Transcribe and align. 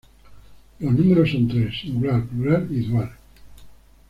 Los 0.79 0.93
números 0.95 1.29
son 1.29 1.47
tres: 1.47 1.79
singular, 1.79 2.25
plural 2.25 2.67
y 2.71 2.79
dual. 2.89 3.11